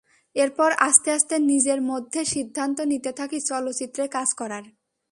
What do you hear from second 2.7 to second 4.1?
নিতে থাকি চলচ্চিত্রে